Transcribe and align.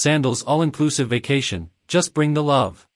Sandals 0.00 0.44
All-Inclusive 0.44 1.08
Vacation, 1.08 1.70
just 1.88 2.14
bring 2.14 2.34
the 2.34 2.42
love. 2.44 2.86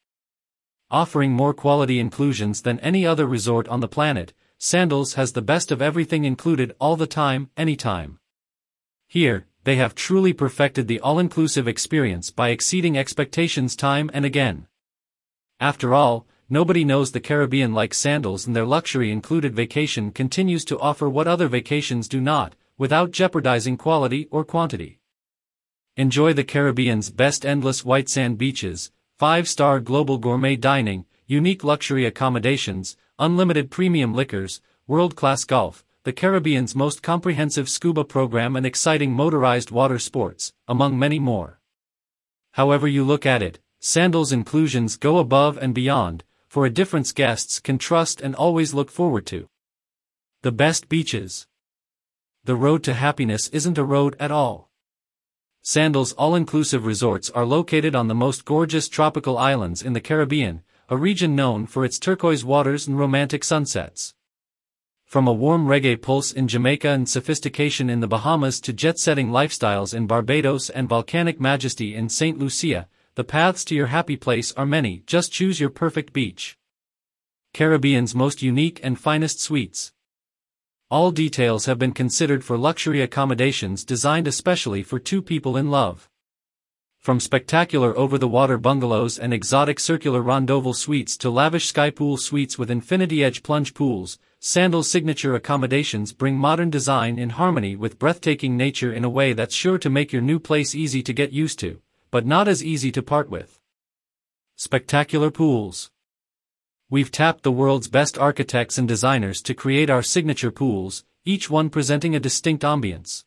Offering 0.89 1.33
more 1.33 1.53
quality 1.53 1.99
inclusions 1.99 2.63
than 2.63 2.79
any 2.79 3.05
other 3.05 3.27
resort 3.27 3.67
on 3.67 3.81
the 3.81 3.89
planet, 3.89 4.33
Sandals 4.59 5.15
has 5.15 5.33
the 5.33 5.43
best 5.43 5.73
of 5.73 5.83
everything 5.83 6.25
included 6.25 6.77
all 6.81 6.95
the 6.95 7.09
time, 7.09 7.51
anytime. 7.57 8.21
Here, 9.09 9.49
they 9.65 9.75
have 9.75 9.97
truly 9.97 10.33
perfected 10.33 10.87
the 10.87 11.01
all-inclusive 11.01 11.67
experience 11.67 12.31
by 12.31 12.51
exceeding 12.51 12.97
expectations 12.97 13.75
time 13.75 14.09
and 14.15 14.25
again. 14.25 14.69
After 15.59 15.93
all, 15.93 16.29
nobody 16.49 16.85
knows 16.85 17.11
the 17.11 17.19
Caribbean 17.19 17.75
like 17.75 17.95
Sandals 17.95 18.47
and 18.47 18.55
their 18.55 18.65
luxury 18.65 19.11
included 19.11 19.57
vacation 19.57 20.13
continues 20.13 20.65
to 20.67 20.79
offer 20.79 21.09
what 21.09 21.27
other 21.27 21.49
vacations 21.49 22.07
do 22.07 22.21
not, 22.21 22.55
without 22.79 23.11
jeopardizing 23.11 23.77
quality 23.77 24.29
or 24.31 24.45
quantity. 24.45 25.01
Enjoy 25.99 26.33
the 26.33 26.43
Caribbean's 26.43 27.11
best 27.11 27.45
endless 27.45 27.85
white 27.85 28.09
sand 28.09 28.39
beaches, 28.39 28.91
5-star 29.21 29.79
global 29.79 30.17
gourmet 30.17 30.57
dining, 30.57 31.05
unique 31.27 31.63
luxury 31.63 32.07
accommodations, 32.07 32.97
unlimited 33.19 33.71
premium 33.71 34.15
liquors, 34.15 34.63
world-class 34.87 35.45
golf, 35.45 35.85
the 36.05 36.13
Caribbean's 36.13 36.75
most 36.75 37.03
comprehensive 37.03 37.69
scuba 37.69 38.05
program 38.05 38.57
and 38.57 38.65
exciting 38.65 39.13
motorized 39.13 39.71
water 39.71 39.99
sports, 39.99 40.55
among 40.67 40.99
many 40.99 41.19
more. 41.19 41.61
However 42.53 42.89
you 42.89 43.05
look 43.05 43.27
at 43.27 43.43
it, 43.43 43.59
Sandals 43.79 44.33
inclusions 44.33 44.97
go 44.97 45.19
above 45.19 45.59
and 45.59 45.75
beyond, 45.75 46.25
for 46.49 46.65
a 46.65 46.71
difference 46.71 47.13
guests 47.13 47.61
can 47.61 47.77
trust 47.77 48.21
and 48.23 48.35
always 48.35 48.73
look 48.73 48.91
forward 48.91 49.27
to. 49.27 49.47
The 50.41 50.53
best 50.53 50.89
beaches. 50.89 51.47
The 52.45 52.57
road 52.57 52.83
to 52.85 52.95
happiness 52.95 53.49
isn't 53.49 53.77
a 53.77 53.85
road 53.85 54.17
at 54.19 54.31
all. 54.31 54.71
Sandals 55.65 56.13
all-inclusive 56.15 56.85
resorts 56.85 57.31
are 57.31 57.47
located 57.47 57.95
on 57.95 58.09
the 58.09 58.17
most 58.17 58.45
gorgeous 58.45 58.89
tropical 58.89 59.39
islands 59.39 59.81
in 59.81 59.93
the 59.93 60.01
Caribbean, 60.01 60.65
a 60.89 60.97
region 60.97 61.37
known 61.37 61.67
for 61.67 61.85
its 61.85 62.01
turquoise 62.01 62.45
waters 62.45 62.89
and 62.89 62.99
romantic 62.99 63.45
sunsets. 63.45 64.13
From 65.05 65.29
a 65.29 65.33
warm 65.33 65.69
reggae 65.69 66.03
pulse 66.03 66.33
in 66.33 66.49
Jamaica 66.49 66.89
and 66.89 67.09
sophistication 67.09 67.89
in 67.89 68.01
the 68.01 68.09
Bahamas 68.09 68.61
to 68.63 68.73
jet-setting 68.73 69.29
lifestyles 69.29 69.95
in 69.95 70.09
Barbados 70.09 70.69
and 70.69 70.89
volcanic 70.89 71.41
majesty 71.41 71.95
in 71.95 72.09
St. 72.09 72.41
Lucia, 72.41 72.89
the 73.15 73.23
paths 73.23 73.65
to 73.67 73.77
your 73.77 73.87
happy 73.87 74.17
place 74.17 74.51
are 74.55 74.67
many, 74.67 75.05
just 75.07 75.31
choose 75.31 75.61
your 75.61 75.71
perfect 75.71 76.13
beach. 76.13 76.59
Caribbean's 77.55 78.17
most 78.17 78.43
unique 78.43 78.81
and 78.83 78.99
finest 78.99 79.39
suites. 79.39 79.93
All 80.93 81.11
details 81.11 81.65
have 81.65 81.79
been 81.79 81.93
considered 81.93 82.45
for 82.45 82.59
luxury 82.59 83.01
accommodations 83.01 83.83
designed 83.83 84.29
especially 84.29 84.83
for 84.83 84.99
two 84.99 85.23
people 85.23 85.57
in 85.57 85.71
love. 85.71 86.07
From 86.99 87.19
spectacular 87.19 87.97
over-the-water 87.97 88.59
bungalows 88.59 89.19
and 89.19 89.33
exotic 89.33 89.81
circular 89.81 90.21
rondoval 90.21 90.77
suites 90.77 91.17
to 91.17 91.31
lavish 91.31 91.69
sky 91.69 91.89
pool 91.89 92.19
suites 92.19 92.59
with 92.59 92.71
infinity-edge 92.71 93.43
plunge 93.43 93.73
pools, 93.73 94.19
Sandals 94.39 94.87
signature 94.87 95.35
accommodations 95.35 96.13
bring 96.13 96.37
modern 96.37 96.69
design 96.69 97.19
in 97.19 97.31
harmony 97.31 97.75
with 97.75 97.99
breathtaking 97.99 98.59
nature 98.59 98.93
in 98.93 99.03
a 99.03 99.09
way 99.09 99.33
that's 99.33 99.55
sure 99.55 99.79
to 99.79 99.89
make 99.89 100.13
your 100.13 100.21
new 100.21 100.39
place 100.39 100.75
easy 100.75 101.03
to 101.05 101.15
get 101.15 101.33
used 101.33 101.59
to, 101.61 101.81
but 102.11 102.27
not 102.27 102.49
as 102.49 102.63
easy 102.63 102.93
to 102.93 103.03
part 103.03 103.31
with. 103.31 103.59
Spectacular 104.57 105.31
pools. 105.31 105.91
We've 106.93 107.11
tapped 107.11 107.43
the 107.43 107.51
world's 107.51 107.89
best 107.89 108.19
architects 108.19 108.77
and 108.77 108.87
designers 108.87 109.41
to 109.45 109.55
create 109.55 109.89
our 109.89 110.03
signature 110.03 110.51
pools, 110.51 111.07
each 111.25 111.49
one 111.49 111.71
presenting 111.71 112.15
a 112.15 112.21
distinct 112.21 112.65
ambience. 112.65 113.25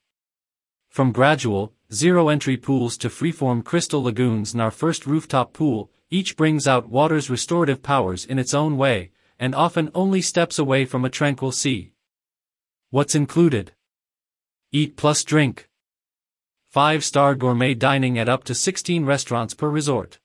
From 0.88 1.12
gradual, 1.12 1.74
zero-entry 1.92 2.58
pools 2.58 2.96
to 2.98 3.10
freeform 3.10 3.66
crystal 3.66 4.04
lagoons 4.04 4.54
and 4.54 4.62
our 4.62 4.70
first 4.70 5.08
rooftop 5.08 5.52
pool, 5.52 5.90
each 6.12 6.38
brings 6.38 6.68
out 6.68 6.90
water's 6.90 7.28
restorative 7.28 7.82
powers 7.82 8.24
in 8.24 8.38
its 8.38 8.54
own 8.54 8.78
way, 8.78 9.10
and 9.40 9.56
often 9.56 9.90
only 9.96 10.22
steps 10.22 10.60
away 10.60 10.86
from 10.86 11.04
a 11.04 11.10
tranquil 11.10 11.52
sea. 11.52 11.92
What's 12.92 13.16
included? 13.16 13.72
Eat 14.72 14.96
plus 14.96 15.24
drink. 15.24 15.70
5-star 16.72 17.34
gourmet 17.34 17.74
dining 17.74 18.20
at 18.20 18.30
up 18.30 18.44
to 18.44 18.54
16 18.54 19.06
restaurants 19.06 19.56
per 19.56 19.70
resort 19.70 20.20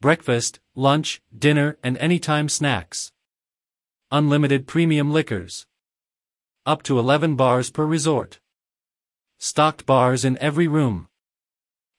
breakfast, 0.00 0.60
lunch, 0.76 1.20
dinner, 1.36 1.76
and 1.82 1.98
anytime 1.98 2.48
snacks. 2.48 3.10
Unlimited 4.12 4.68
premium 4.68 5.12
liquors. 5.12 5.66
Up 6.64 6.84
to 6.84 7.00
11 7.00 7.34
bars 7.34 7.70
per 7.70 7.84
resort. 7.84 8.38
Stocked 9.38 9.86
bars 9.86 10.24
in 10.24 10.38
every 10.38 10.68
room. 10.68 11.08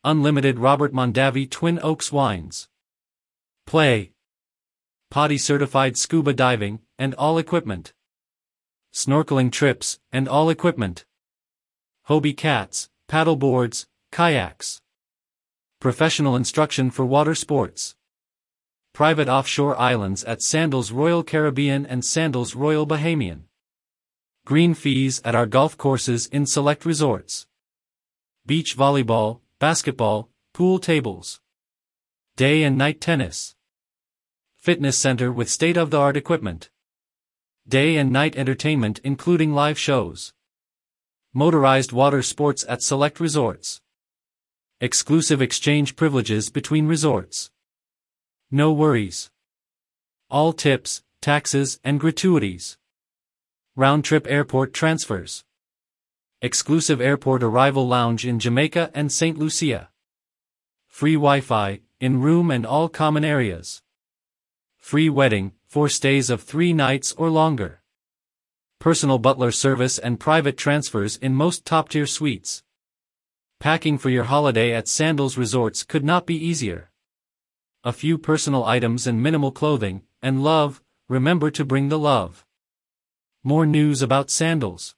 Unlimited 0.06 0.60
Robert 0.60 0.94
Mondavi 0.94 1.50
Twin 1.50 1.78
Oaks 1.84 2.10
wines. 2.10 2.70
Play. 3.66 4.14
PADI 5.12 5.38
certified 5.38 5.98
scuba 5.98 6.32
diving, 6.34 6.80
and 6.98 7.14
all 7.16 7.38
equipment. 7.38 7.94
Snorkeling 8.94 9.52
trips, 9.52 10.00
and 10.14 10.30
all 10.30 10.50
equipment. 10.50 11.04
Hobie 12.08 12.38
cats, 12.38 12.90
paddle 13.10 13.36
boards, 13.36 13.88
kayaks. 14.14 14.80
Professional 15.80 16.36
instruction 16.36 16.92
for 16.92 17.06
water 17.06 17.34
sports. 17.34 17.96
Private 18.92 19.30
offshore 19.30 19.80
islands 19.80 20.26
at 20.26 20.42
Sandals 20.42 20.92
Royal 20.92 21.24
Caribbean 21.24 21.86
and 21.86 22.04
Sandals 22.04 22.54
Royal 22.54 22.86
Bahamian. 22.86 23.44
Green 24.46 24.74
fees 24.74 25.22
at 25.24 25.36
our 25.36 25.46
golf 25.46 25.78
courses 25.78 26.28
in 26.34 26.46
select 26.46 26.86
resorts. 26.86 27.48
Beach 28.46 28.76
volleyball, 28.76 29.40
basketball, 29.58 30.28
pool 30.54 30.80
tables. 30.80 31.40
Day 32.36 32.64
and 32.64 32.78
night 32.78 33.00
tennis. 33.00 33.56
Fitness 34.58 34.98
center 34.98 35.32
with 35.32 35.50
state-of-the-art 35.50 36.18
equipment. 36.18 36.70
Day 37.66 37.96
and 37.96 38.12
night 38.12 38.36
entertainment 38.36 39.00
including 39.06 39.54
live 39.54 39.80
shows. 39.80 40.34
Motorized 41.34 41.94
water 41.94 42.22
sports 42.22 42.66
at 42.68 42.84
select 42.84 43.22
resorts. 43.22 43.80
Exclusive 44.82 45.42
exchange 45.42 45.98
privileges 45.98 46.50
between 46.50 46.88
resorts. 46.88 47.52
No 48.50 48.72
worries. 48.72 49.30
All 50.30 50.54
tips, 50.54 51.04
taxes, 51.22 51.82
and 51.84 52.00
gratuities. 52.00 52.78
Round 53.76 54.06
trip 54.06 54.26
airport 54.30 54.74
transfers. 54.74 55.44
Exclusive 56.42 57.02
airport 57.02 57.44
arrival 57.44 57.86
lounge 57.90 58.26
in 58.26 58.40
Jamaica 58.40 58.90
and 58.94 59.12
St. 59.12 59.38
Lucia. 59.38 59.90
Free 60.88 61.16
Wi 61.16 61.42
Fi, 61.42 61.82
in 62.00 62.22
room 62.22 62.50
and 62.50 62.66
all 62.66 62.88
common 62.88 63.26
areas. 63.26 63.82
Free 64.78 65.10
wedding, 65.10 65.52
for 65.66 65.90
stays 65.90 66.30
of 66.30 66.42
three 66.42 66.72
nights 66.72 67.12
or 67.18 67.30
longer. 67.30 67.82
Personal 68.80 69.20
butler 69.20 69.52
service 69.52 69.98
and 69.98 70.22
private 70.22 70.56
transfers 70.56 71.18
in 71.18 71.36
most 71.36 71.66
top 71.66 71.90
tier 71.90 72.06
suites. 72.06 72.64
Packing 73.60 73.98
for 73.98 74.10
your 74.10 74.24
holiday 74.24 74.72
at 74.72 74.88
Sandals 74.88 75.38
Resorts 75.38 75.84
could 75.84 76.06
not 76.06 76.26
be 76.26 76.34
easier. 76.34 76.92
A 77.84 77.92
few 77.92 78.18
personal 78.18 78.64
items 78.64 79.06
and 79.06 79.22
minimal 79.22 79.52
clothing, 79.52 80.04
and 80.22 80.42
love, 80.42 80.82
remember 81.10 81.52
to 81.52 81.66
bring 81.66 81.90
the 81.90 82.00
love. 82.00 82.46
More 83.44 83.66
news 83.66 84.02
about 84.02 84.30
sandals. 84.30 84.96